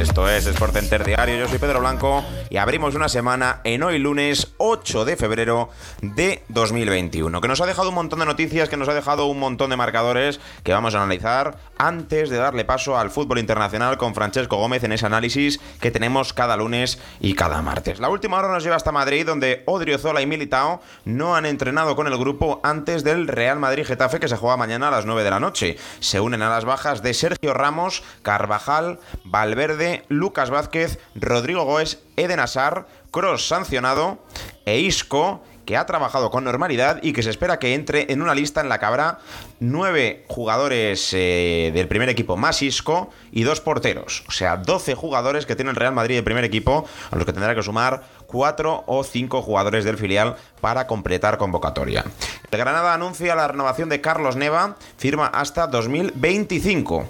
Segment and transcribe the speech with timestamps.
[0.00, 1.36] Esto es Sport Center Diario.
[1.36, 5.68] Yo soy Pedro Blanco y abrimos una semana en hoy lunes 8 de febrero
[6.00, 9.38] de 2021, que nos ha dejado un montón de noticias, que nos ha dejado un
[9.38, 14.14] montón de marcadores que vamos a analizar antes de darle paso al fútbol internacional con
[14.14, 18.00] Francesco Gómez en ese análisis que tenemos cada lunes y cada martes.
[18.00, 22.06] La última hora nos lleva hasta Madrid, donde Odriozola y Militao no han entrenado con
[22.06, 25.30] el grupo antes del Real Madrid Getafe que se juega mañana a las 9 de
[25.30, 25.76] la noche.
[26.00, 28.79] Se unen a las bajas de Sergio Ramos, Carvajal,
[29.24, 34.18] Valverde, Lucas Vázquez, Rodrigo Goes Eden Hazard, Cross sancionado
[34.64, 38.34] e Isco que ha trabajado con normalidad y que se espera que entre en una
[38.34, 39.18] lista en la que habrá
[39.60, 44.24] nueve jugadores eh, del primer equipo más Isco y dos porteros.
[44.26, 47.32] O sea, 12 jugadores que tiene el Real Madrid de primer equipo, a los que
[47.32, 52.04] tendrá que sumar cuatro o cinco jugadores del filial para completar convocatoria.
[52.50, 57.06] El Granada anuncia la renovación de Carlos Neva, firma hasta 2025.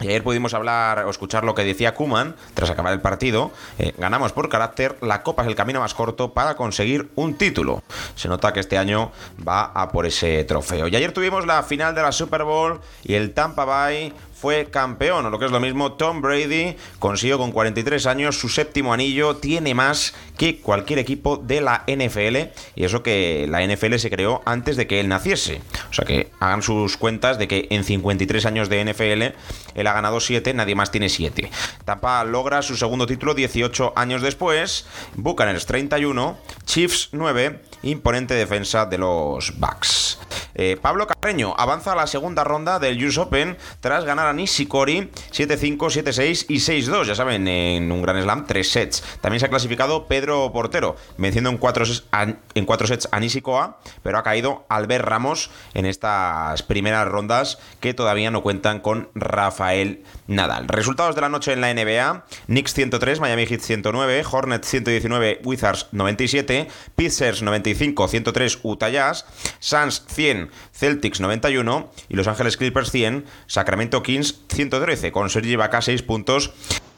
[0.00, 3.50] Ayer pudimos hablar o escuchar lo que decía Kuman tras acabar el partido.
[3.78, 7.82] Eh, ganamos por carácter, la Copa es el camino más corto para conseguir un título.
[8.14, 9.10] Se nota que este año
[9.46, 10.86] va a por ese trofeo.
[10.88, 15.26] Y ayer tuvimos la final de la Super Bowl y el Tampa Bay fue campeón,
[15.26, 19.36] o lo que es lo mismo, Tom Brady consiguió con 43 años su séptimo anillo,
[19.36, 24.40] tiene más que cualquier equipo de la NFL, y eso que la NFL se creó
[24.44, 25.60] antes de que él naciese.
[25.90, 29.34] O sea que hagan sus cuentas de que en 53 años de NFL
[29.74, 31.50] él ha ganado 7, nadie más tiene 7.
[31.84, 38.98] Tampa logra su segundo título 18 años después, Buccaneers 31, Chiefs 9, imponente defensa de
[38.98, 40.18] los Bucks.
[40.54, 45.10] Eh, Pablo Carreño avanza a la segunda ronda del US Open tras ganar a Nishikori
[45.30, 47.04] 7-5, 7-6 y 6-2.
[47.04, 49.04] Ya saben, en un gran slam, tres sets.
[49.20, 54.66] También se ha clasificado Pedro Portero, venciendo en cuatro, sets a Nishikoa, pero ha caído
[54.68, 60.66] Albert Ramos en estas primeras rondas que todavía no cuentan con Rafael Nadal.
[60.66, 65.86] Resultados de la noche en la NBA: Knicks 103, Miami Heat 109, Hornets 119, Wizards
[65.92, 67.42] 97, Pacers
[67.74, 69.24] 95, 103, Utah Jazz,
[69.58, 75.82] Suns 100, Celtics 91 y Los Ángeles Clippers 100, Sacramento Kings 113 con Sergi Ibaka
[75.82, 76.52] 6 puntos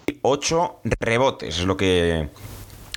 [0.07, 1.59] y 8 rebotes.
[1.59, 2.29] Es lo que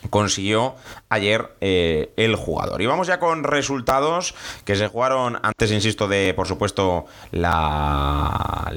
[0.10, 0.76] consiguió
[1.10, 2.82] ayer eh, el jugador.
[2.82, 8.72] Y vamos ya con resultados que se jugaron antes, insisto, de, por supuesto, la,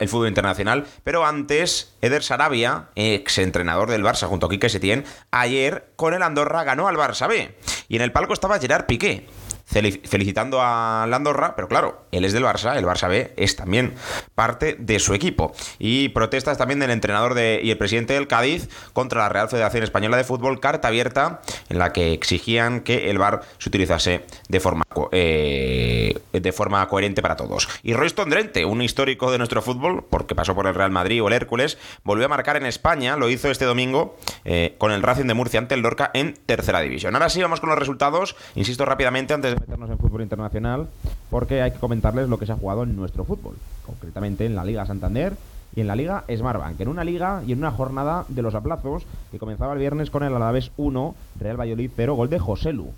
[0.00, 5.04] el fútbol internacional, pero antes, Eder Sarabia, ex entrenador del Barça junto a Quique Setién,
[5.30, 7.54] ayer con el Andorra ganó al Barça B.
[7.88, 9.26] Y en el palco estaba Gerard Piqué
[9.70, 13.94] felicitando a Landorra, pero claro, él es del Barça, el Barça B es también
[14.34, 15.52] parte de su equipo.
[15.78, 19.84] Y protestas también del entrenador de, y el presidente del Cádiz contra la Real Federación
[19.84, 24.60] Española de Fútbol, carta abierta en la que exigían que el VAR se utilizase de
[24.60, 27.68] forma, eh, de forma coherente para todos.
[27.82, 31.28] Y Royston Drente, un histórico de nuestro fútbol, porque pasó por el Real Madrid o
[31.28, 35.26] el Hércules, volvió a marcar en España, lo hizo este domingo eh, con el Racing
[35.26, 37.14] de Murcia ante el Lorca en tercera división.
[37.14, 38.36] Ahora sí, vamos con los resultados.
[38.54, 40.88] Insisto rápidamente antes de meternos en fútbol internacional,
[41.30, 43.54] porque hay que comentarles lo que se ha jugado en nuestro fútbol,
[43.86, 45.34] concretamente en la Liga Santander
[45.76, 49.04] y en la Liga Smartbank, en una liga y en una jornada de los aplazos
[49.30, 52.88] que comenzaba el viernes con el Alavés 1, Real Valladolid 0, gol de Joselu.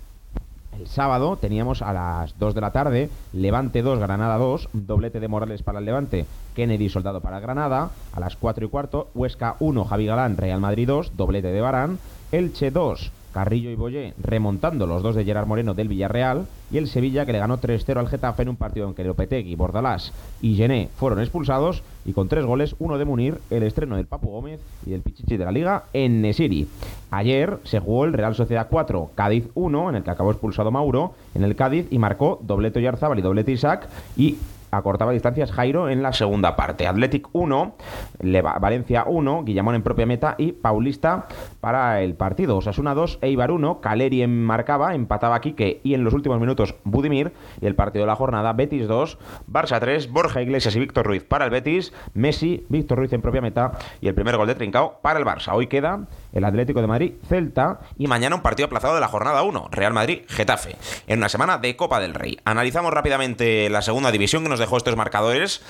[0.79, 5.27] El sábado teníamos a las 2 de la tarde Levante 2, Granada 2, doblete de
[5.27, 6.25] Morales para el Levante,
[6.55, 10.87] Kennedy Soldado para Granada, a las 4 y cuarto Huesca 1, Javi Galán, Real Madrid
[10.87, 11.99] 2, doblete de Barán,
[12.31, 16.87] Elche 2, Carrillo y Boyé remontando los dos de Gerard Moreno del Villarreal y el
[16.87, 20.55] Sevilla que le ganó 3-0 al Getafe en un partido en que Lopetegui, Bordalás y
[20.55, 24.59] Gené fueron expulsados y con tres goles, uno de Munir, el estreno del Papu Gómez
[24.85, 26.67] y del Pichichi de la Liga en Nesiri.
[27.11, 31.13] Ayer se jugó el Real Sociedad 4, Cádiz 1, en el que acabó expulsado Mauro,
[31.35, 33.87] en el Cádiz y marcó doblete Yarzábal y doblete Isaac
[34.17, 34.37] y
[34.77, 36.87] acortaba distancias Jairo en la segunda parte.
[36.87, 37.75] Athletic 1,
[38.59, 41.27] Valencia 1, Guillamón en propia meta y Paulista
[41.59, 42.57] para el partido.
[42.57, 47.33] Osasuna 2, Eibar 1, Caleri marcaba, empataba Quique y en los últimos minutos Budimir.
[47.61, 49.17] Y el partido de la jornada, Betis 2,
[49.51, 53.41] Barça 3, Borja Iglesias y Víctor Ruiz para el Betis, Messi, Víctor Ruiz en propia
[53.41, 53.71] meta
[54.01, 55.53] y el primer gol de Trincao para el Barça.
[55.53, 59.43] Hoy queda el Atlético de Madrid, Celta y mañana un partido aplazado de la jornada
[59.43, 60.75] 1, Real Madrid, Getafe,
[61.07, 62.39] en una semana de Copa del Rey.
[62.45, 65.61] Analizamos rápidamente la segunda división que nos dejó estos marcadores.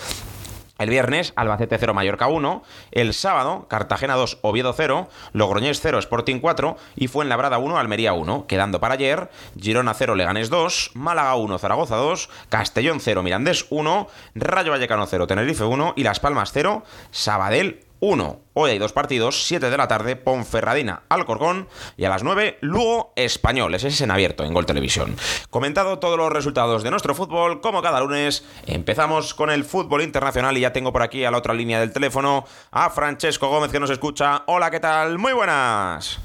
[0.80, 2.63] El viernes, Albacete 0, Mallorca 1.
[2.92, 5.07] El sábado, Cartagena 2, Oviedo 0.
[5.31, 6.78] Logroñés 0, Sporting 4.
[6.95, 8.48] Y fue en Labrada 1, Almería 1.
[8.48, 9.30] Quedando para ayer,
[9.60, 10.92] Girona 0, Leganés 2.
[10.95, 12.30] Málaga 1, Zaragoza 2.
[12.50, 14.07] Castellón 0, Mirandés 1.
[14.36, 15.94] Rayo Vallecano 0, Tenerife 1.
[15.96, 18.42] Y Las Palmas 0, Sabadell 1.
[18.52, 23.14] Hoy hay dos partidos, 7 de la tarde, Ponferradina, Alcorcón y a las 9, Lugo,
[23.16, 23.74] Español.
[23.76, 25.16] Ese es en abierto en Gol Televisión.
[25.50, 30.58] Comentado todos los resultados de nuestro fútbol, como cada lunes, empezamos con el fútbol internacional
[30.58, 33.80] y ya tengo por aquí a la otra línea del teléfono a Francesco Gómez que
[33.80, 34.44] nos escucha.
[34.48, 35.18] Hola, ¿qué tal?
[35.18, 36.20] Muy buenas.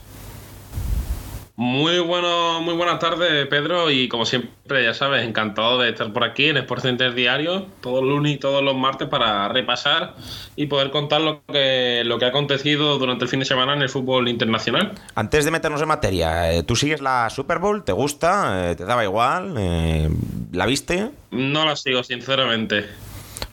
[1.60, 6.22] Muy bueno, muy buenas tardes, Pedro, y como siempre, ya sabes, encantado de estar por
[6.22, 10.14] aquí en Sport Center Diario, todos los lunes y todos los martes para repasar
[10.54, 13.82] y poder contar lo que, lo que ha acontecido durante el fin de semana en
[13.82, 14.92] el fútbol internacional.
[15.16, 17.82] Antes de meternos en materia, eh, ¿tú sigues la Super Bowl?
[17.82, 18.70] ¿Te gusta?
[18.70, 19.56] Eh, ¿Te daba igual?
[19.58, 20.08] Eh,
[20.52, 21.10] ¿La viste?
[21.32, 22.86] No la sigo, sinceramente.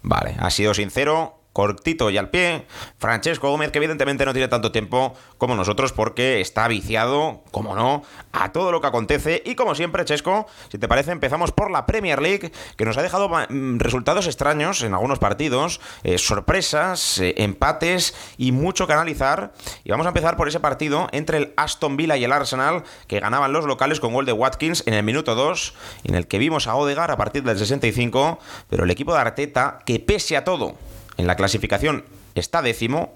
[0.03, 2.65] Vale, ha sido sincero cortito y al pie.
[2.97, 8.03] Francesco Gómez, que evidentemente no tiene tanto tiempo como nosotros porque está viciado, como no,
[8.33, 9.41] a todo lo que acontece.
[9.45, 13.01] Y como siempre, Chesco, si te parece, empezamos por la Premier League, que nos ha
[13.01, 19.53] dejado mm, resultados extraños en algunos partidos, eh, sorpresas, eh, empates y mucho que analizar.
[19.85, 23.21] Y vamos a empezar por ese partido entre el Aston Villa y el Arsenal, que
[23.21, 25.73] ganaban los locales con gol de Watkins en el minuto 2,
[26.03, 29.79] en el que vimos a Odegar a partir del 65, pero el equipo de Arteta,
[29.85, 30.75] que pese a todo,
[31.17, 32.03] en la clasificación
[32.35, 33.13] está décimo,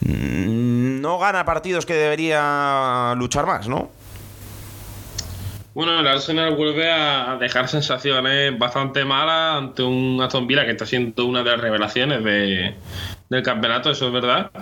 [0.00, 3.90] mm, no gana partidos que debería luchar más, ¿no?
[5.74, 10.86] Bueno, el Arsenal vuelve a dejar sensaciones bastante malas ante un Aston Villa que está
[10.86, 14.52] siendo una de las revelaciones del campeonato, eso es verdad.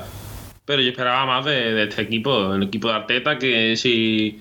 [0.64, 4.40] Pero yo esperaba más de, este equipo, el equipo de Arteta, que si,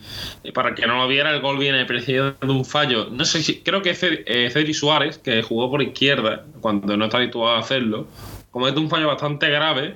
[0.53, 3.09] para que no lo viera, el gol viene precedido de un fallo.
[3.09, 7.56] No sé si, creo que Cedric Suárez, que jugó por izquierda, cuando no está habituado
[7.56, 8.07] a hacerlo,
[8.51, 9.95] comete un fallo bastante grave.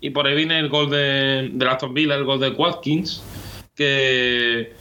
[0.00, 3.22] Y por ahí viene el gol de, de Aston Villa, el gol de Watkins,
[3.74, 4.72] que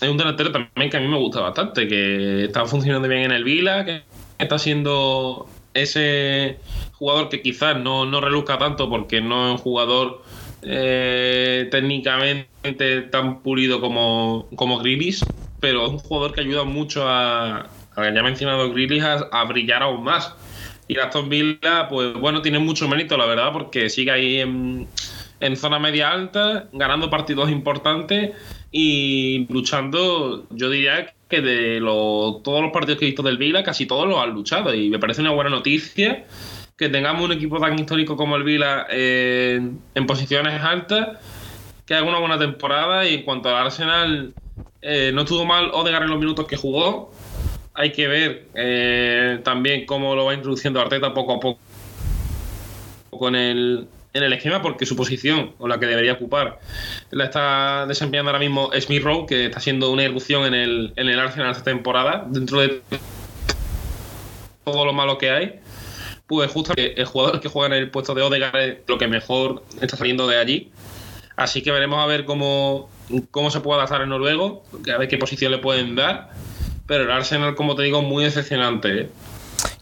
[0.00, 3.32] es un delantero también que a mí me gusta bastante, que está funcionando bien en
[3.32, 4.02] el Vila, que
[4.38, 6.58] está siendo ese
[6.92, 10.22] jugador que quizás no, no reluzca tanto porque no es un jugador
[10.62, 14.80] eh, técnicamente tan pulido como, como
[15.60, 20.04] pero es un jugador que ayuda mucho a, a ya mencionado Grilis, a, brillar aún
[20.04, 20.34] más.
[20.86, 24.86] Y Aston Villa, pues bueno, tiene mucho mérito, la verdad, porque sigue ahí en,
[25.40, 28.32] en zona media alta, ganando partidos importantes
[28.70, 34.06] y luchando, yo diría de todos los partidos que he visto del Vila, casi todos
[34.06, 34.74] los han luchado.
[34.74, 36.24] Y me parece una buena noticia
[36.76, 41.18] que tengamos un equipo tan histórico como el Vila en posiciones altas,
[41.86, 43.06] que haga una buena temporada.
[43.06, 44.34] Y en cuanto al Arsenal,
[44.82, 47.12] eh, no estuvo mal Odegaard en los minutos que jugó.
[47.74, 51.60] Hay que ver eh, también cómo lo va introduciendo Arteta poco a poco
[53.10, 56.60] con el, en el esquema porque su posición o la que debería ocupar
[57.10, 61.08] la está desempeñando ahora mismo Smith Rowe, que está haciendo una erupción en el, en
[61.08, 62.80] el Arsenal esta temporada, dentro de
[64.64, 65.60] todo lo malo que hay.
[66.26, 69.62] Pues justo el jugador que juega en el puesto de Odegaard es lo que mejor
[69.80, 70.70] está saliendo de allí.
[71.36, 72.88] Así que veremos a ver cómo,
[73.30, 76.30] cómo se puede adaptar el noruego, a ver qué posición le pueden dar.
[76.86, 79.00] Pero el Arsenal, como te digo, muy decepcionante.
[79.00, 79.08] ¿eh?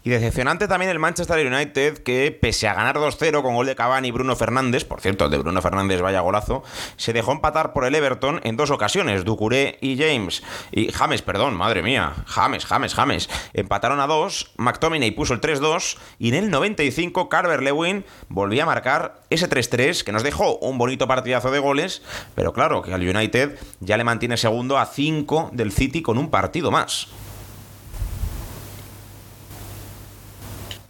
[0.05, 4.09] Y decepcionante también el Manchester United, que pese a ganar 2-0 con gol de Cavani
[4.09, 6.61] y Bruno Fernández, por cierto, el de Bruno Fernández vaya golazo,
[6.97, 10.43] se dejó empatar por el Everton en dos ocasiones, Ducuré y James.
[10.73, 13.29] Y James, perdón, madre mía, James, James, James.
[13.53, 18.65] Empataron a dos, McTominay puso el 3-2 y en el 95 Carver Lewin volvía a
[18.65, 22.01] marcar ese 3-3 que nos dejó un bonito partidazo de goles,
[22.35, 26.29] pero claro que al United ya le mantiene segundo a 5 del City con un
[26.29, 27.07] partido más.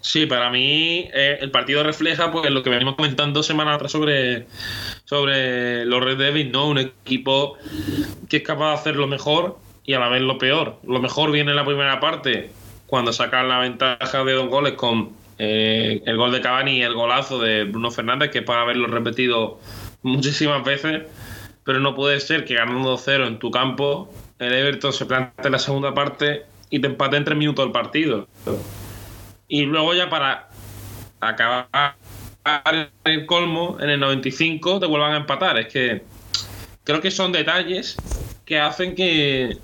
[0.03, 4.48] Sí, para mí eh, el partido refleja pues lo que venimos comentando semana atrás sobre,
[5.05, 6.67] sobre los Red Devils, ¿no?
[6.67, 7.57] Un equipo
[8.27, 10.77] que es capaz de hacer lo mejor y a la vez lo peor.
[10.86, 12.51] Lo mejor viene en la primera parte,
[12.86, 16.95] cuando sacan la ventaja de dos goles con eh, el gol de Cavani y el
[16.95, 19.62] golazo de Bruno Fernández, que es para haberlo repetido
[20.01, 21.03] muchísimas veces,
[21.63, 25.60] pero no puede ser que ganando 2-0 en tu campo, el Everton se plante la
[25.60, 28.27] segunda parte y te empate en tres minutos el partido.
[29.48, 30.50] Y luego ya para
[31.20, 31.96] acabar
[33.06, 35.58] el colmo en el 95 te vuelvan a empatar.
[35.60, 36.04] Es que
[36.84, 37.96] creo que son detalles
[38.46, 39.58] que hacen que,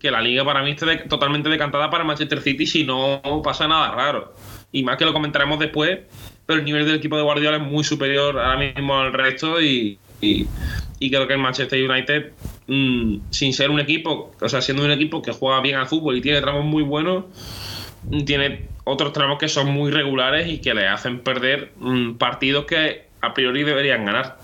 [0.00, 3.90] que la liga para mí esté totalmente decantada para Manchester City si no pasa nada
[3.92, 4.34] raro.
[4.72, 6.00] Y más que lo comentaremos después,
[6.44, 9.98] pero el nivel del equipo de Guardiola es muy superior ahora mismo al resto y,
[10.20, 10.46] y,
[10.98, 12.32] creo que el Manchester United,
[12.66, 16.16] mm, sin ser un equipo, o sea, siendo un equipo que juega bien al fútbol
[16.16, 17.24] y tiene tramos muy buenos,
[18.10, 22.66] mm, tiene otros tramos que son muy regulares y que le hacen perder mm, partidos
[22.66, 24.38] que a priori deberían ganar.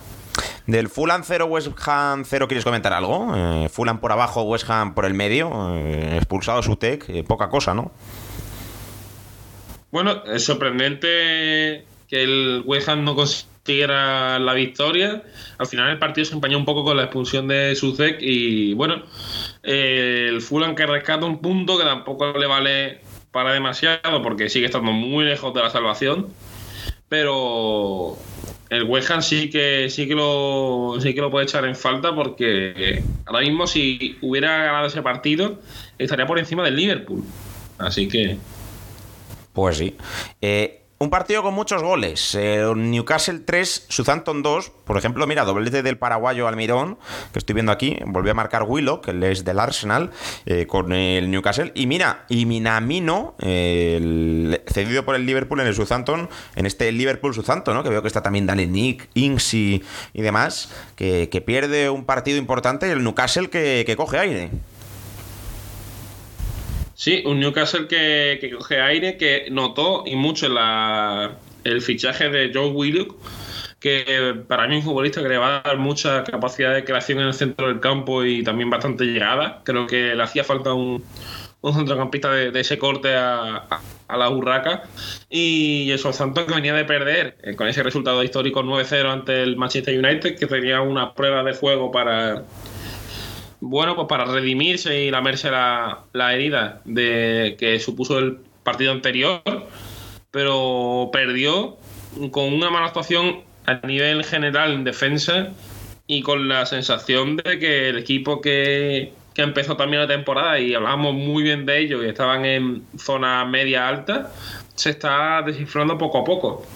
[0.66, 3.32] Del Fulham 0, West Ham 0, ¿quieres comentar algo?
[3.36, 7.48] Eh, Fulham por abajo, West Ham por el medio, eh, expulsado su tech, eh, poca
[7.48, 7.92] cosa, ¿no?
[9.92, 15.22] Bueno, es sorprendente que el West Ham no consiguiera la victoria.
[15.58, 19.02] Al final el partido se empañó un poco con la expulsión de Suzek y bueno,
[19.62, 24.92] el Fulham que rescata un punto que tampoco le vale para demasiado porque sigue estando
[24.92, 26.28] muy lejos de la salvación.
[27.08, 28.16] Pero
[28.70, 32.14] el West Ham sí que sí que lo sí que lo puede echar en falta
[32.14, 35.60] porque ahora mismo si hubiera ganado ese partido
[35.98, 37.24] estaría por encima del Liverpool.
[37.78, 38.38] Así que
[39.52, 39.94] pues sí.
[40.40, 42.36] Eh, un partido con muchos goles.
[42.36, 44.70] Eh, Newcastle 3, Southampton 2.
[44.84, 46.96] Por ejemplo, mira, doblete del paraguayo Almirón,
[47.32, 47.98] que estoy viendo aquí.
[48.06, 50.10] Volvió a marcar Willow, que es del Arsenal,
[50.46, 51.72] eh, con el Newcastle.
[51.74, 57.82] Y mira, y Minamino, cedido por el Liverpool en el Southampton, en este Liverpool-Southampton, ¿no?
[57.82, 59.82] que veo que está también Dani Nick, Inks y,
[60.14, 64.50] demás, que, pierde un partido importante y el Newcastle que, que coge aire.
[67.02, 71.32] Sí, un Newcastle que, coge aire, que notó y mucho la,
[71.64, 73.16] el fichaje de Joe Willock,
[73.80, 77.18] que para mí es un futbolista que le va a dar mucha capacidad de creación
[77.18, 79.62] en el centro del campo y también bastante llegada.
[79.64, 81.02] Creo que le hacía falta un,
[81.60, 83.66] un centrocampista de, ese corte a,
[84.08, 84.84] la burraca.
[85.28, 89.56] Y el Southampton que venía de perder eh, con ese resultado histórico 9-0 ante el
[89.56, 92.44] Manchester United, que tenía una prueba de juego para
[93.62, 99.40] bueno, pues para redimirse y lamerse la, la herida de que supuso el partido anterior,
[100.32, 101.76] pero perdió
[102.32, 105.50] con una mala actuación a nivel general en defensa
[106.08, 110.74] y con la sensación de que el equipo que, que empezó también la temporada y
[110.74, 114.32] hablábamos muy bien de ellos y estaban en zona media alta,
[114.74, 116.66] se está descifrando poco a poco.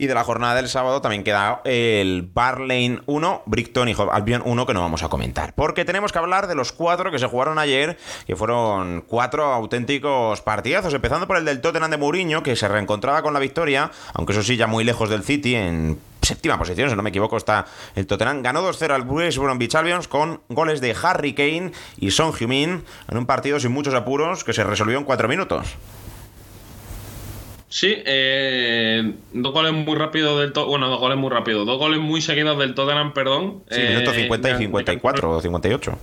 [0.00, 4.64] Y de la jornada del sábado también queda el Barlane 1, Brighton y Albion 1
[4.64, 5.52] que no vamos a comentar.
[5.54, 10.40] Porque tenemos que hablar de los cuatro que se jugaron ayer, que fueron cuatro auténticos
[10.40, 14.32] partidazos, empezando por el del Tottenham de Mourinho, que se reencontraba con la victoria, aunque
[14.32, 17.66] eso sí, ya muy lejos del City, en séptima posición, si no me equivoco, está
[17.94, 18.40] el Tottenham.
[18.40, 23.26] Ganó 2-0 al West Bromwich con goles de Harry Kane y Son Heung-min en un
[23.26, 25.76] partido sin muchos apuros que se resolvió en cuatro minutos.
[27.70, 30.52] Sí, eh, dos goles muy rápidos del.
[30.66, 31.64] Bueno, dos goles muy rápidos.
[31.64, 33.62] Dos goles muy seguidos del Tottenham, perdón.
[33.70, 35.98] Sí, minutos 50 y 54 o 58.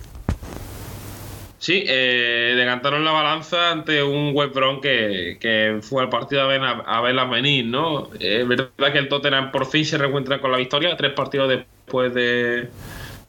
[1.60, 6.62] Sí, eh, decantaron la balanza ante un West que, que fue al partido a, ver,
[6.64, 8.12] a, venir, ¿no?
[8.18, 12.14] Es verdad que el Tottenham por fin se reencuentra con la victoria, tres partidos después
[12.14, 12.70] de,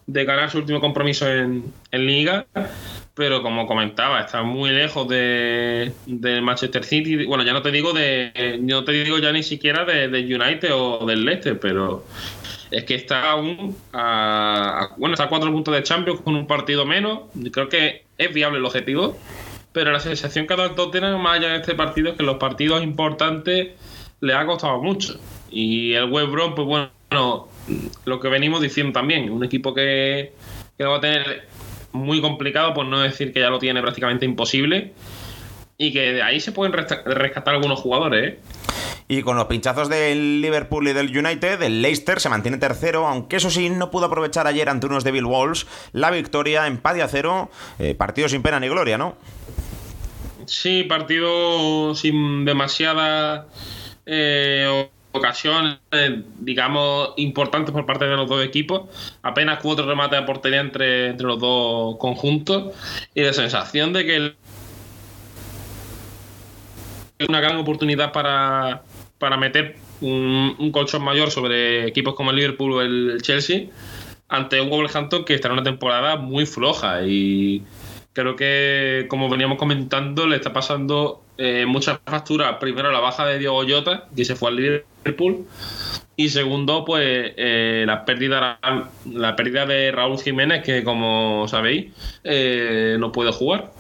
[0.07, 2.47] de ganar su último compromiso en, en Liga
[3.19, 5.93] pero como comentaba, está muy lejos de,
[6.41, 7.27] Manchester City.
[7.27, 11.05] Bueno, ya no te digo de, no te digo ya ni siquiera de, United o
[11.05, 12.05] del Leicester, pero
[12.71, 16.87] es que está aún a, bueno, está a cuatro puntos de Champions con un partido
[16.87, 17.23] menos.
[17.51, 19.19] Creo que es viable el objetivo,
[19.73, 22.37] pero la sensación que ha dado Tottenham más allá de este partido es que los
[22.37, 23.71] partidos importantes
[24.21, 25.19] le ha costado mucho.
[25.51, 27.49] Y el West Brom, pues bueno,
[28.05, 30.35] lo que venimos diciendo también, un equipo que,
[30.77, 31.48] que va a tener
[31.93, 34.93] muy complicado, por no decir que ya lo tiene prácticamente imposible.
[35.77, 38.39] Y que de ahí se pueden rescatar algunos jugadores, ¿eh?
[39.11, 43.37] Y con los pinchazos del Liverpool y del United, el Leicester se mantiene tercero, aunque
[43.37, 47.49] eso sí, no pudo aprovechar ayer ante unos Devil Wolves la victoria, empate a cero,
[47.79, 49.17] eh, partido sin pena ni gloria, ¿no?
[50.45, 53.47] Sí, partido sin demasiada
[54.05, 55.79] eh, ocasiones,
[56.39, 58.83] digamos, importantes por parte de los dos equipos.
[59.23, 62.75] Apenas cuatro remates de portería entre, entre los dos conjuntos.
[63.15, 64.35] Y la sensación de que
[67.19, 68.85] es una gran oportunidad para,
[69.19, 73.67] para meter un, colchón mayor sobre equipos como el Liverpool o el Chelsea
[74.29, 77.63] ante un Wolverhampton que está en una temporada muy floja y
[78.19, 82.57] creo que como veníamos comentando le está pasando eh, muchas facturas.
[82.59, 85.47] Primero la baja de Diego Jota que se fue al Liverpool
[86.17, 88.59] y segundo pues eh, la pérdida
[89.13, 91.93] la pérdida de Raúl Jiménez que como sabéis
[92.25, 93.71] eh, no puede jugar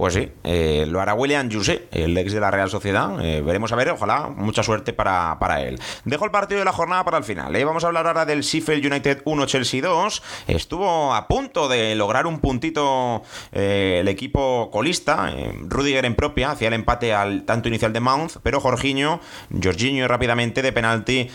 [0.00, 3.22] Pues sí, eh, lo hará William Juse, el ex de la Real Sociedad.
[3.22, 5.78] Eh, veremos a ver, ojalá, mucha suerte para, para él.
[6.06, 7.54] Dejo el partido de la jornada para el final.
[7.54, 7.62] ¿eh?
[7.66, 10.22] Vamos a hablar ahora del Sheffield United 1 Chelsea 2.
[10.46, 15.34] Estuvo a punto de lograr un puntito el equipo colista.
[15.68, 19.20] Rudiger en propia hacía el empate al tanto inicial de Mount, pero Jorginho,
[19.62, 21.30] Jorginho rápidamente de penalti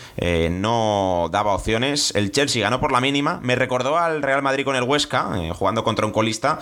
[0.50, 2.12] no daba opciones.
[2.16, 3.38] El Chelsea ganó por la mínima.
[3.44, 6.58] Me recordó al Real Madrid con el Huesca, jugando contra un colista.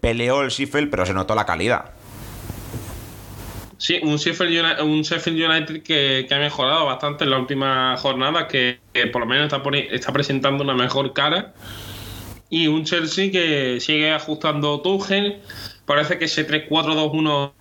[0.00, 1.94] peleó el Sheffield, pero se notó la calidad.
[3.84, 8.78] Sí, un Sheffield United, que, ha mejorado bastante en la última jornada, que,
[9.12, 9.52] por lo menos
[9.90, 11.52] está, presentando una mejor cara.
[12.48, 15.42] Y un Chelsea que sigue ajustando Tuchel.
[15.84, 17.52] Parece que ese 3-4-2-1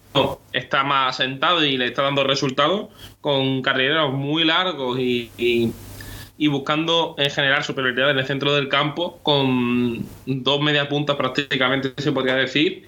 [0.53, 2.87] está más asentado y le está dando resultados
[3.19, 9.19] con carreras muy largos y, y, buscando en general superioridad en el centro del campo
[9.23, 12.85] con dos media puntas prácticamente se podría decir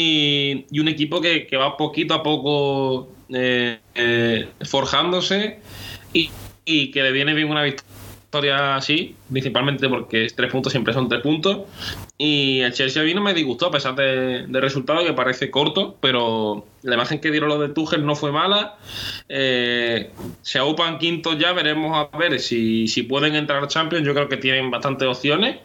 [0.00, 5.58] y, un equipo que, va poquito a poco eh, eh, forjándose
[6.12, 11.22] y, que le viene bien una victoria así, principalmente porque tres puntos siempre son tres
[11.22, 11.62] puntos.
[12.16, 15.50] Y el Chelsea a mí no me disgustó a pesar del de resultado que parece
[15.50, 18.76] corto, pero la imagen que dieron los de Tuchel no fue mala.
[19.28, 20.12] Eh,
[20.42, 24.06] se aupan quintos ya, veremos a ver si, si pueden entrar a Champions.
[24.06, 25.56] Yo creo que tienen bastantes opciones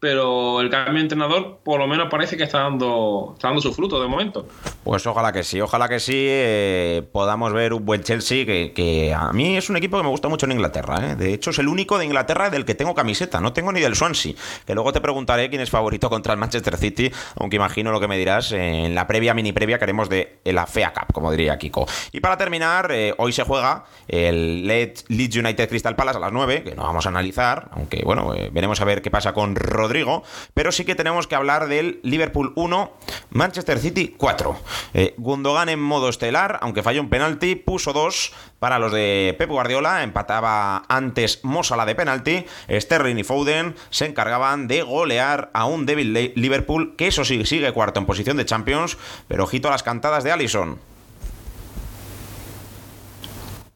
[0.00, 3.72] pero el cambio de entrenador por lo menos parece que está dando, está dando su
[3.74, 4.48] fruto de momento.
[4.82, 9.32] Pues ojalá que sí, ojalá que sí eh, podamos ver un buen Chelsea que, a
[9.32, 11.10] mí es un equipo que me gusta mucho en Inglaterra.
[11.10, 11.16] ¿eh?
[11.16, 13.94] De hecho, es el único de Inglaterra del que tengo camiseta, no tengo ni del
[13.94, 14.32] Swansea,
[14.66, 18.08] que luego te preguntaré quién es favorito contra el Manchester City, aunque imagino lo que
[18.08, 21.58] me dirás en la previa, mini previa que haremos de la FEA Cup, como diría
[21.58, 21.86] Kiko.
[22.12, 26.62] Y para terminar, eh, hoy se juega el Leeds United Crystal Palace a las 9,
[26.62, 30.22] que no vamos a analizar, aunque bueno, veremos a ver qué pasa con Rodríguez Rodrigo,
[30.54, 32.92] pero sí que tenemos que hablar del Liverpool 1,
[33.30, 34.56] Manchester City 4.
[34.94, 39.50] Eh, Gundogan en modo estelar, aunque falló un penalti, puso dos para los de Pep
[39.50, 45.86] Guardiola, empataba antes Mosala de penalti, Sterling y Foden se encargaban de golear a un
[45.86, 49.82] débil Liverpool, que eso sí, sigue cuarto en posición de Champions, pero ojito a las
[49.82, 50.78] cantadas de Allison.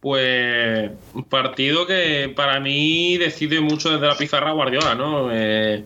[0.04, 5.30] Pues un partido que para mí decide mucho desde la pizarra Guardiola, ¿no?
[5.32, 5.82] Eh,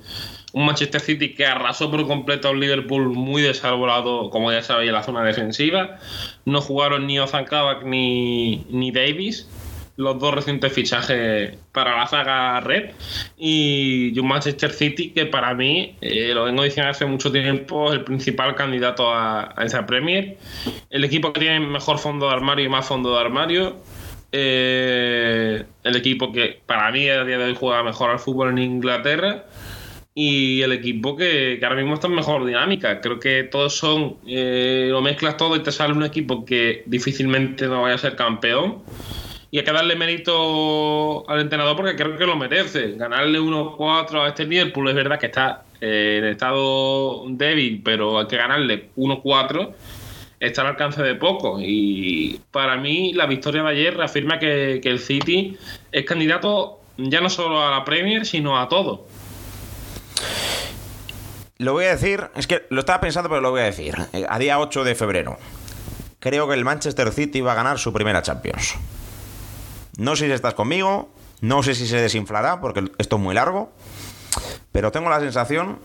[0.52, 4.88] un Manchester City que arrasó por completo a un Liverpool muy desarbolado, como ya sabéis,
[4.88, 6.00] en la zona defensiva.
[6.44, 9.48] No jugaron ni Ozan Kabak ni, ni Davis,
[9.96, 12.90] los dos recientes fichajes para la zaga red.
[13.36, 18.00] Y un Manchester City que para mí, eh, lo vengo diciendo hace mucho tiempo, es
[18.00, 20.38] el principal candidato a, a esa Premier.
[20.90, 23.76] El equipo que tiene mejor fondo de armario y más fondo de armario
[24.32, 28.58] eh, el equipo que para mí a día de hoy juega mejor al fútbol en
[28.58, 29.44] Inglaterra
[30.14, 33.00] y el equipo que, ahora mismo está en mejor dinámica.
[33.00, 37.68] Creo que todos son, eh, lo mezclas todo y te sale un equipo que difícilmente
[37.68, 38.82] no vaya a ser campeón.
[39.50, 42.96] Y hay que darle mérito al entrenador porque creo que lo merece.
[42.96, 48.26] Ganarle 1-4 a este Liverpool es verdad que está eh, en estado débil, pero hay
[48.26, 49.72] que ganarle 1-4
[50.40, 51.58] está al alcance de poco.
[51.60, 55.56] Y para mí, la victoria de ayer reafirma que, el City
[55.92, 59.06] es candidato ya no solo a la Premier, sino a todo.
[61.58, 63.94] Lo voy a decir, es que lo estaba pensando, pero lo voy a decir.
[64.12, 65.38] Eh, a día 8 de febrero,
[66.20, 68.76] creo que el Manchester City va a ganar su primera Champions.
[69.96, 73.72] No sé si estás conmigo, no sé si se desinflará, porque esto es muy largo,
[74.70, 75.80] pero tengo la sensación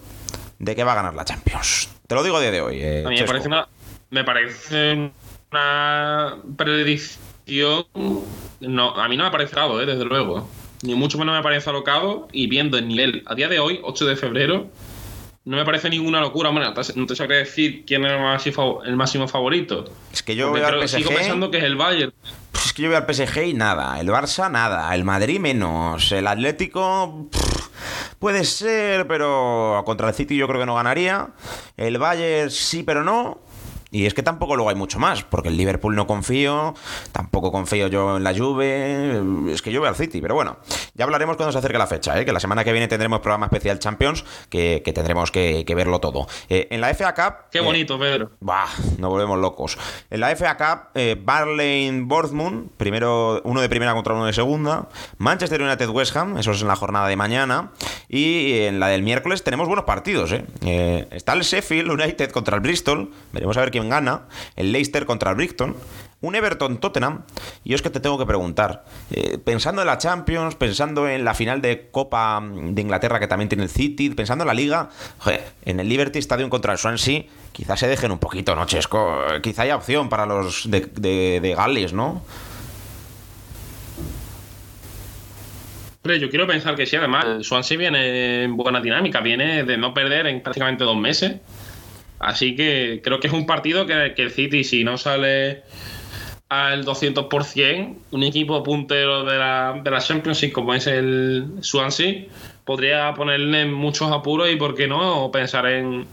[0.59, 1.89] de que va a ganar la Champions.
[2.07, 2.79] Te lo digo de hoy.
[2.79, 3.67] Eh, a mí me parece una,
[4.13, 5.11] me parece
[5.51, 7.85] una predicción.
[8.59, 9.85] No, a mí no me parece alocado, ¿eh?
[9.87, 10.47] desde luego.
[10.83, 12.27] Ni mucho menos me parece alocado.
[12.31, 14.69] Y viendo el nivel a día de hoy, 8 de febrero,
[15.45, 16.51] no me parece ninguna locura.
[16.51, 19.85] Bueno, no te sabría decir quién es el máximo favorito.
[20.11, 20.97] Es que yo veo al PSG.
[20.97, 22.13] Sigo pensando que es el Bayern.
[22.51, 23.99] Pues es que yo veo al PSG y nada.
[23.99, 24.93] El Barça, nada.
[24.93, 26.11] El Madrid, menos.
[26.11, 27.29] El Atlético.
[28.19, 31.29] puede ser, pero contra el City yo creo que no ganaría.
[31.77, 33.41] El Bayern sí, pero no.
[33.93, 36.73] Y es que tampoco luego hay mucho más, porque el Liverpool no confío,
[37.11, 40.57] tampoco confío yo en la Juve, es que yo veo al City, pero bueno,
[40.95, 42.25] ya hablaremos cuando se acerque la fecha, ¿eh?
[42.25, 46.25] que la semana que viene tendremos programa especial Champions, que, tendremos que, verlo todo.
[46.49, 47.51] Eh, en la FA Cup...
[47.51, 48.31] Qué bonito, Pedro.
[48.39, 48.65] Bah,
[48.97, 49.77] nos volvemos locos.
[50.09, 54.89] En la FA Cup, eh, Barley Bournemouth, primero, uno de primera contra uno de segunda,
[55.19, 57.69] Manchester United West Ham, eso es en la jornada de mañana,
[58.09, 60.31] y en la del miércoles tenemos buenos partidos.
[60.31, 64.23] está el Sheffield United contra el Bristol, veremos a ver quién en Ghana,
[64.55, 65.75] el Leicester contra el Brighton,
[66.21, 67.23] un Everton Tottenham.
[67.63, 71.35] Y es que te tengo que preguntar, eh, pensando en la Champions, pensando en la
[71.35, 74.89] final de Copa de Inglaterra que también tiene el City, pensando en la Liga,
[75.65, 79.21] en el Liberty Stadium contra el Swansea, quizás se dejen un poquito, ¿no, Chesco?
[79.41, 80.81] Quizá haya opción para los de,
[81.39, 82.23] de Gales, ¿no?
[86.19, 90.27] yo quiero pensar que sí, además, Swansea viene en buena dinámica, viene de no perder
[90.27, 91.35] en prácticamente dos meses.
[92.23, 95.63] Así que creo que es un partido que, el City, si no sale
[96.49, 102.25] al 200%, un equipo puntero de la, de la Championship como es el Swansea,
[102.63, 106.07] podría ponerle muchos apuros y, ¿por qué no?, pensar en,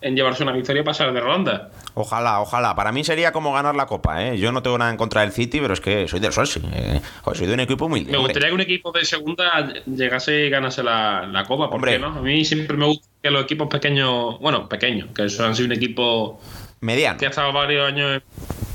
[0.00, 1.70] en llevarse una victoria y pasar de ronda.
[1.94, 2.76] Ojalá, ojalá.
[2.76, 4.38] Para mí sería como ganar la copa, ¿eh?
[4.38, 6.62] Yo no tengo nada en contra del City, pero es que soy del Swansea.
[6.74, 7.00] ¿eh?
[7.34, 8.04] soy de un equipo muy...
[8.04, 11.98] Me gustaría que un equipo de segunda llegase y ganase la, la copa, ¿por qué
[11.98, 12.08] no?
[12.08, 15.30] A mí siempre me gusta que los equipos pequeños, bueno, pequeños, que el
[15.64, 16.40] un equipo...
[16.80, 17.18] Mediano.
[17.18, 18.65] Que ha estado varios años en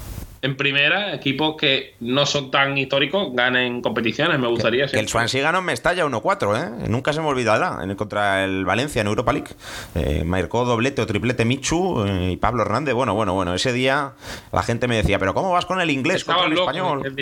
[0.57, 4.87] primera, equipos que no son tan históricos ganen competiciones, me gustaría.
[4.87, 6.87] Que, el Swansea ganó en Mestalla 1-4, ¿eh?
[6.89, 9.51] Nunca se me olvidará, en, contra el Valencia en Europa League.
[9.93, 12.95] Eh, marcó doblete o triplete Michu eh, y Pablo Hernández.
[12.95, 14.13] Bueno, bueno, bueno, ese día
[14.51, 17.15] la gente me decía, pero ¿cómo vas con el inglés contra el español?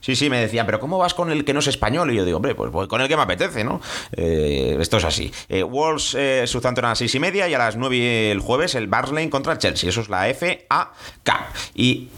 [0.00, 2.12] Sí, sí, me decía, pero ¿cómo vas con el que no es español?
[2.12, 3.80] Y yo digo, hombre, pues voy con el que me apetece, ¿no?
[4.12, 5.32] Eh, esto es así.
[5.48, 9.30] Wolves, Southampton a las seis y media y a las nueve el jueves el Barnsley
[9.30, 9.88] contra el Chelsea.
[9.88, 10.92] Eso es la FA
[11.24, 11.46] Cup.
[11.74, 12.08] Y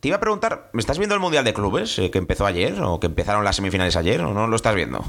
[0.00, 2.80] te iba a preguntar, ¿me estás viendo el Mundial de Clubes eh, que empezó ayer
[2.80, 5.04] o que empezaron las semifinales ayer o no lo estás viendo?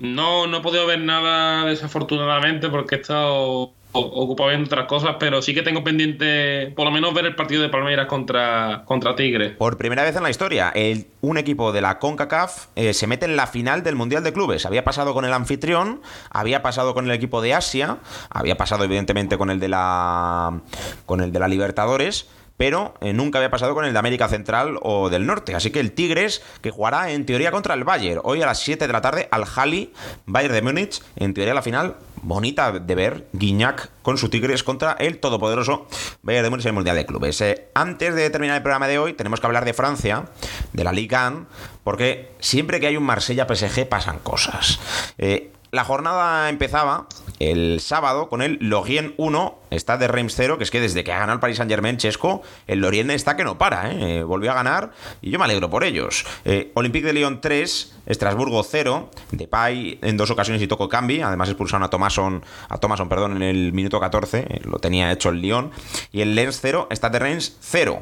[0.00, 5.40] No, no he podido ver nada desafortunadamente porque he estado ocupado viendo otras cosas, pero
[5.40, 9.50] sí que tengo pendiente por lo menos ver el partido de Palmeiras contra, contra Tigre.
[9.50, 13.26] Por primera vez en la historia, el, un equipo de la CONCACAF eh, se mete
[13.26, 14.66] en la final del Mundial de Clubes.
[14.66, 17.98] Había pasado con el anfitrión, había pasado con el equipo de Asia,
[18.30, 20.60] había pasado evidentemente con el de la
[21.06, 24.78] con el de la Libertadores pero eh, nunca había pasado con el de América Central
[24.82, 25.54] o del Norte.
[25.54, 28.86] Así que el Tigres, que jugará en teoría contra el Bayern, hoy a las 7
[28.86, 29.92] de la tarde al Hali,
[30.26, 34.92] Bayern de Múnich, en teoría la final bonita de ver, Guiñac con su Tigres contra
[34.92, 35.86] el todopoderoso
[36.22, 37.40] Bayern de Múnich en el Mundial de Clubes.
[37.40, 40.24] Eh, antes de terminar el programa de hoy, tenemos que hablar de Francia,
[40.72, 41.46] de la Ligue 1,
[41.82, 44.80] porque siempre que hay un Marsella-PSG pasan cosas.
[45.18, 47.08] Eh, la jornada empezaba
[47.40, 51.12] el sábado con el Lorient 1, está de Reims 0, que es que desde que
[51.12, 54.22] ha ganado el Paris Saint Germain Chesco, el Lorient está que no para, ¿eh?
[54.22, 56.24] volvió a ganar y yo me alegro por ellos.
[56.44, 61.48] Eh, Olympique de Lyon 3, Estrasburgo 0, Depay en dos ocasiones y tocó Cambi, además
[61.48, 65.40] expulsaron a Thomason, a Thomason perdón, en el minuto 14, eh, lo tenía hecho el
[65.40, 65.72] Lyon,
[66.12, 68.00] y el Lens 0, está de Reims 0.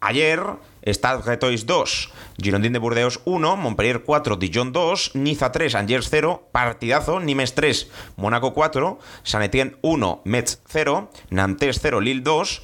[0.00, 0.42] ayer
[0.94, 6.48] Stade Retois 2, Girondin de Burdeos 1, Montpellier 4, Dijon 2, Niza 3, Angers 0,
[6.52, 12.62] partidazo, Nimes 3, Mónaco 4, San Etienne 1, Metz 0, Nantes 0, Lille 2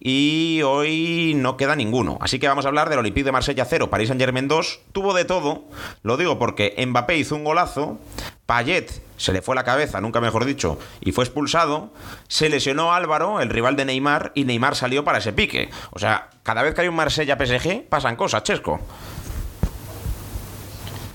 [0.00, 2.18] y hoy no queda ninguno.
[2.20, 4.80] Así que vamos a hablar del Olympique de Marsella 0, París Saint Germain 2.
[4.92, 5.64] Tuvo de todo,
[6.02, 7.98] lo digo porque Mbappé hizo un golazo,
[8.46, 11.90] Payet se le fue la cabeza, nunca mejor dicho, y fue expulsado.
[12.28, 15.70] Se lesionó Álvaro, el rival de Neymar, y Neymar salió para ese pique.
[15.90, 18.80] O sea, cada vez que hay un Marsella PSG pasan cosas, Chesco.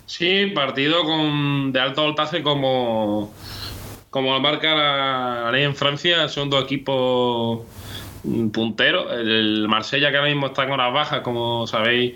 [0.05, 3.33] Sí, partido con, de alto voltaje como,
[4.09, 7.61] como marca la ley en Francia, son dos equipos
[8.51, 9.11] punteros.
[9.11, 12.15] El Marsella que ahora mismo está en horas bajas, como sabéis,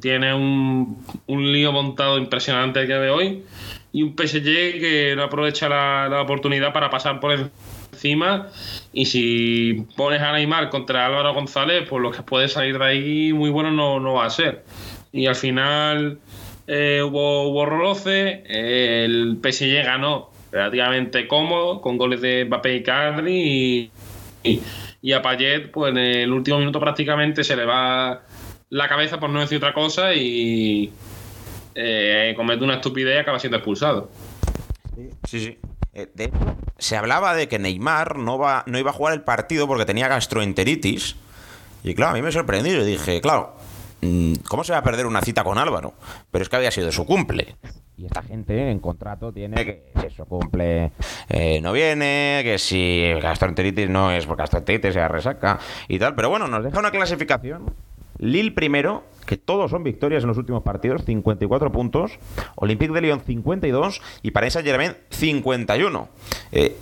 [0.00, 3.44] tiene un, un lío montado impresionante el día de hoy
[3.92, 4.44] y un PSG
[4.80, 7.50] que no aprovecha la, oportunidad para pasar por
[7.92, 8.48] encima
[8.92, 13.32] y si pones a Neymar contra Álvaro González, pues lo que puede salir de ahí
[13.32, 14.64] muy bueno no, no va a ser.
[15.12, 16.18] Y al final
[16.66, 23.90] eh, hubo, hubo roce, el PSG ganó relativamente cómodo, con goles de Mbappé y Cardi,
[24.42, 28.22] y, a Payet, pues en el último minuto prácticamente se le va
[28.68, 30.92] la cabeza, por no decir otra cosa, y
[31.74, 34.10] eh, comete una estupidez y acaba siendo expulsado.
[35.24, 35.58] Sí, sí.
[35.92, 36.30] Eh,
[36.78, 40.08] se hablaba de que Neymar no, va, no iba a jugar el partido porque tenía
[40.08, 41.16] gastroenteritis.
[41.82, 42.74] Y claro, a mí me sorprendió.
[42.74, 43.56] Yo dije, claro,
[44.02, 45.94] Mm, ¿Cómo se va a perder una cita con Álvaro?
[46.30, 47.56] Pero es que había sido su cumple.
[47.96, 50.90] Y esta gente en contrato tiene que, eso cumple
[51.28, 56.14] eh, no viene, que si gastroenteritis no es por gastroenteritis, se resaca y tal.
[56.14, 57.74] Pero bueno, nos deja una clasificación.
[58.20, 62.18] Lille primero, que todos son victorias en los últimos partidos, 54 puntos.
[62.56, 66.08] Olympique de Lyon 52 y Paris Saint-Germain 51.
[66.52, 66.76] Eh,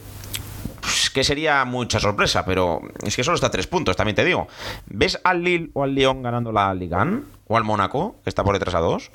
[0.80, 4.24] pues, que sería mucha sorpresa, pero es que solo está a tres puntos, también te
[4.24, 4.48] digo.
[4.86, 7.24] ¿Ves al Lille o al Lyon ganando la Ligan?
[7.46, 9.10] ¿O al Mónaco, que está por detrás a dos?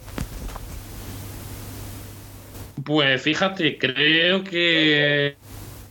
[2.83, 5.35] Pues fíjate, creo que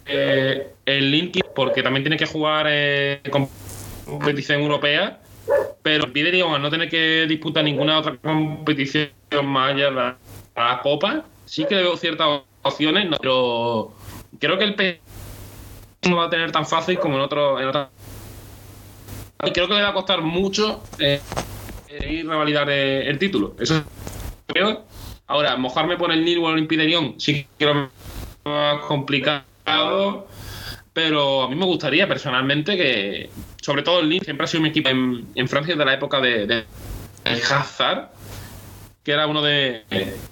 [0.06, 3.20] eh, el Link, porque también tiene que jugar eh,
[4.04, 5.21] competición europea,
[5.82, 9.10] pero pide al no tener que disputar ninguna otra competición
[9.44, 10.18] más allá de la,
[10.82, 13.92] Copa, sí que veo ciertas opciones, pero
[14.38, 15.00] creo que el P
[16.08, 17.90] no va a tener tan fácil como en otro en otra
[19.44, 21.20] y creo que le va a costar mucho eh,
[22.08, 23.56] ir a revalidar eh, el título.
[23.58, 23.82] Eso
[24.46, 24.84] creo.
[25.26, 27.90] Ahora, mojarme por el Nil o el Impiderión sí que lo
[28.44, 30.28] más complicado.
[30.92, 33.30] Pero a mí me gustaría personalmente que,
[33.62, 36.64] sobre todo el Lille, siempre ha sido mi equipo en, Francia de la época de,
[37.24, 38.10] Hazard,
[39.02, 39.84] que era uno de.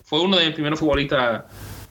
[0.05, 1.45] Fue uno de mis primeros futbolistas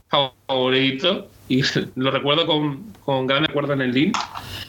[0.09, 1.63] favoritos y
[1.95, 4.11] lo recuerdo con, con gran recuerdo en el Lille.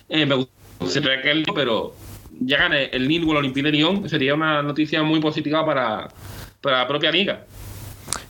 [0.08, 0.46] Eh, me
[0.78, 1.94] gustaría que pero
[2.40, 6.08] ya gane el Lille o el Olympique de Lyon sería una noticia muy positiva para,
[6.60, 7.46] para la propia liga.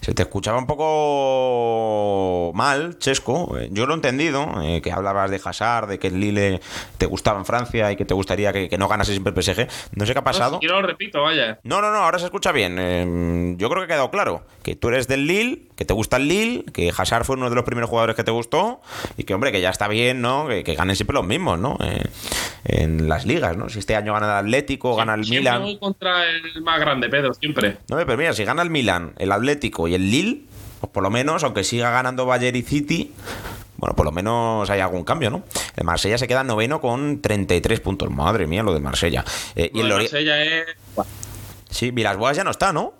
[0.00, 3.58] Se te escuchaba un poco mal, Chesco.
[3.58, 6.60] Eh, yo lo he entendido, eh, que hablabas de Hazard, de que el Lille
[6.96, 9.68] te gustaba en Francia y que te gustaría que, no ganase siempre el PSG.
[9.94, 10.58] No sé qué ha pasado.
[10.62, 11.58] No, lo repito, vaya.
[11.64, 12.76] No, no, no, ahora se escucha bien.
[12.78, 16.16] Eh, yo creo que ha quedado claro que tú eres del Lille, que te gusta
[16.16, 18.80] el Lille, que Hazard fue uno de los primeros jugadores que te gustó
[19.18, 20.48] y que, hombre, que ya está bien, ¿no?
[20.48, 21.76] Que, ganen siempre los mismos, ¿no?
[22.64, 23.68] en las ligas, ¿no?
[23.68, 25.62] Si este año gana el Atlético, gana el Milan.
[25.62, 27.78] Voy contra el más grande, Pedro, siempre.
[27.88, 30.42] No, pero mira, si gana el Milan, el Atlético y el Lille,
[30.80, 33.12] pues por lo menos, aunque siga ganando Bayern y City,
[33.76, 35.42] bueno, por lo menos hay algún cambio, ¿no?
[35.76, 38.10] El Marsella se queda noveno con 33 puntos.
[38.10, 39.24] Madre mía, lo de Marsella.
[39.56, 40.66] Eh, y el Marsella es...
[41.70, 42.94] Sí, Vilas ya no está, ¿no?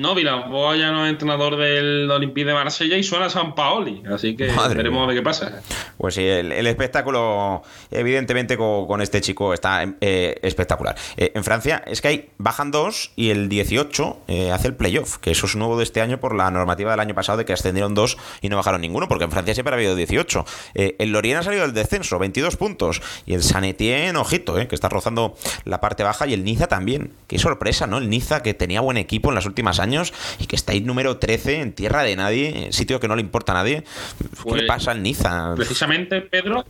[0.00, 4.02] No, Villamboa ya no es entrenador del Olympique de Marsella y suena a San Paoli,
[4.10, 5.60] así que veremos a ver qué pasa.
[5.98, 10.96] Pues sí, el, espectáculo, evidentemente, con, este chico está eh, espectacular.
[11.18, 15.18] Eh, en Francia es que hay, bajan dos y el 18 eh, hace el playoff,
[15.18, 17.52] que eso es nuevo de este año por la normativa del año pasado de que
[17.52, 20.46] ascendieron dos y no bajaron ninguno, porque en Francia siempre ha habido 18.
[20.72, 24.88] el Lorient ha salido del descenso, 22 puntos, y el San Etienne, ojito, que está
[24.88, 25.36] rozando
[25.66, 27.12] la parte baja, y el Niza también.
[27.26, 27.98] Qué sorpresa, ¿no?
[27.98, 29.89] El Niza que tenía buen equipo en las últimas años
[30.38, 33.52] y que está ahí número 13 en tierra de nadie, sitio que no le importa
[33.52, 33.82] a nadie.
[34.18, 35.54] ¿Qué le pues, pasa al Niza?
[35.56, 36.64] Precisamente, Pedro.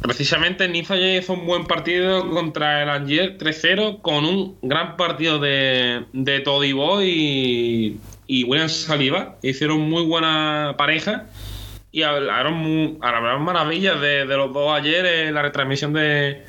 [0.00, 5.38] Precisamente Niza ya hizo un buen partido contra el Angers 3-0 con un gran partido
[5.38, 9.36] de, de Todibo y, y William Saliba.
[9.42, 11.26] Hicieron muy buena pareja
[11.90, 16.44] y hablaron, hablaron maravillas de, de, los dos ayer en la retransmisión de,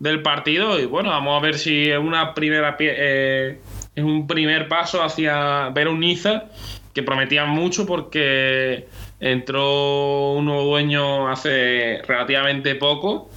[0.00, 3.60] del partido y bueno, vamos a ver si es una primera eh,
[3.94, 6.46] es un primer paso hacia ver un Niza
[6.92, 8.88] que prometía mucho porque
[9.20, 13.30] entró un nuevo dueño hace relativamente poco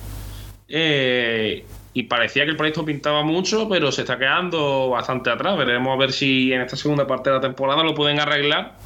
[0.69, 5.55] eh, y parecía que el proyecto pintaba mucho, pero se está quedando bastante atrás.
[5.57, 8.77] Veremos a ver si en esta segunda parte de la temporada lo pueden arreglar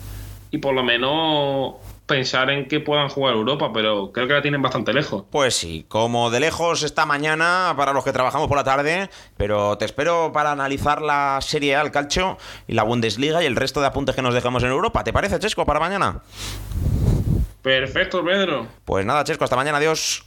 [0.52, 1.76] y por lo menos
[2.08, 5.26] pensar en que puedan jugar Europa, pero creo que la tienen bastante lejos.
[5.30, 9.78] Pues sí, como de lejos esta mañana para los que trabajamos por la tarde, pero
[9.78, 13.82] te espero para analizar la Serie A, el calcio y la Bundesliga y el resto
[13.82, 15.04] de apuntes que nos dejamos en Europa.
[15.04, 16.22] ¿Te parece, Chesco, para mañana?
[17.62, 18.67] Perfecto, Pedro.
[18.86, 20.24] Pues nada, Chesco, hasta mañana, adiós.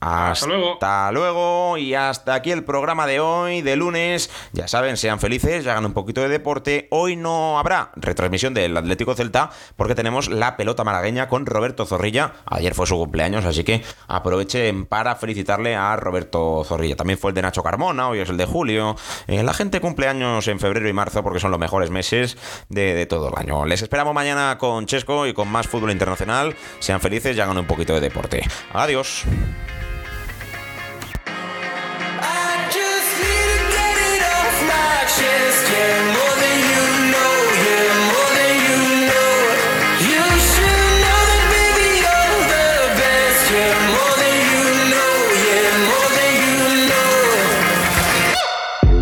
[0.00, 0.72] Hasta, luego.
[0.74, 4.30] Hasta luego y hasta aquí el programa de hoy, de lunes.
[4.52, 6.88] Ya saben, sean felices, hagan un poquito de deporte.
[6.90, 12.32] Hoy no habrá retransmisión del Atlético Celta porque tenemos la pelota malagueña con Roberto Zorrilla.
[12.46, 16.96] Ayer fue su cumpleaños, así que aprovechen para felicitarle a Roberto Zorrilla.
[16.96, 18.96] También fue el de Nacho Carmona, hoy es el de Julio.
[19.26, 22.38] Eh, la gente cumple años en febrero y marzo porque son los mejores meses
[22.70, 23.66] de, de todo el año.
[23.66, 26.56] Les esperamos mañana con Chesco y con más fútbol internacional.
[26.78, 28.42] Sean felices y hagan un poquito de deporte.
[28.72, 29.26] Adiós.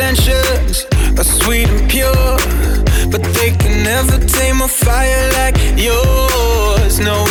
[0.00, 0.86] intentions
[1.18, 2.36] are sweet and pure,
[3.10, 6.98] but they can never tame a fire like yours.
[6.98, 7.29] No